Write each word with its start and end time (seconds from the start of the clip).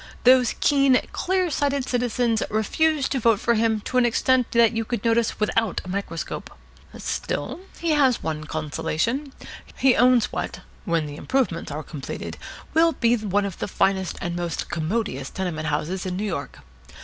Those 0.23 0.55
keen, 0.61 0.99
clear 1.11 1.51
sighted 1.51 1.87
citizens 1.87 2.41
refused 2.49 3.11
to 3.11 3.19
vote 3.19 3.39
for 3.39 3.53
him 3.53 3.81
to 3.81 3.99
an 3.99 4.05
extent 4.07 4.51
that 4.53 4.71
you 4.71 4.83
could 4.83 5.05
notice 5.05 5.39
without 5.39 5.79
a 5.85 5.89
microscope. 5.89 6.49
Still, 6.97 7.59
he 7.79 7.91
has 7.91 8.23
one 8.23 8.45
consolation. 8.45 9.31
He 9.77 9.95
owns 9.95 10.31
what, 10.31 10.61
when 10.85 11.05
the 11.05 11.17
improvements 11.17 11.69
are 11.71 11.83
completed, 11.83 12.37
will 12.73 12.93
be 12.93 13.13
the 13.15 13.67
finest 13.67 14.17
and 14.21 14.35
most 14.35 14.71
commodious 14.71 15.29
tenement 15.29 15.67
houses 15.67 16.07
in 16.07 16.17
New 16.17 16.23
York. 16.25 16.61